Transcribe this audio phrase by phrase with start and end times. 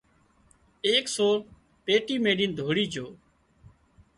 [0.87, 1.37] ايڪ سور
[1.85, 3.07] پيٽي ميلين ڌوڙي جھو